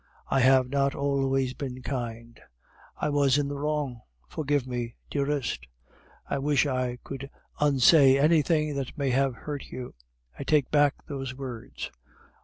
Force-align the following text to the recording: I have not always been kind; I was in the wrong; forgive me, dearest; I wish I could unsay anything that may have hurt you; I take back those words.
I 0.29 0.39
have 0.39 0.67
not 0.67 0.95
always 0.95 1.53
been 1.53 1.83
kind; 1.83 2.39
I 2.97 3.09
was 3.09 3.37
in 3.37 3.47
the 3.49 3.59
wrong; 3.59 4.01
forgive 4.27 4.65
me, 4.65 4.95
dearest; 5.11 5.67
I 6.27 6.39
wish 6.39 6.65
I 6.65 6.97
could 7.03 7.29
unsay 7.59 8.17
anything 8.17 8.73
that 8.77 8.97
may 8.97 9.11
have 9.11 9.35
hurt 9.35 9.65
you; 9.67 9.93
I 10.39 10.43
take 10.43 10.71
back 10.71 10.95
those 11.05 11.35
words. 11.35 11.91